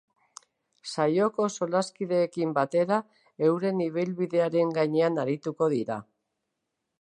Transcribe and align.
Saioko 0.93 1.49
solaskideekin 1.55 2.55
batera 2.59 2.97
euren 3.49 3.85
ibilbidearen 3.89 4.73
gainean 4.79 5.21
arituko 5.27 5.69
dira. 5.77 6.01